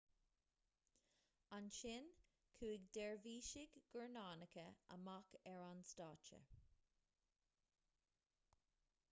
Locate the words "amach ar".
4.97-5.63